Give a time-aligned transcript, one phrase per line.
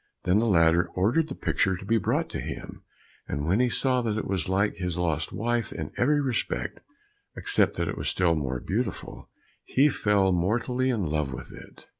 [0.23, 2.81] Then the latter ordered the picture to be brought to him,
[3.27, 6.81] and when he saw that it was like his lost wife in every respect,
[7.37, 9.29] except that it was still more beautiful,
[9.63, 11.85] he fell mortally in love with it.